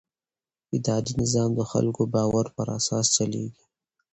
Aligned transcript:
اداري 0.77 1.13
نظام 1.21 1.49
د 1.55 1.61
خلکو 1.71 2.01
د 2.05 2.09
باور 2.13 2.45
پر 2.55 2.67
اساس 2.79 3.05
چلېږي. 3.15 3.63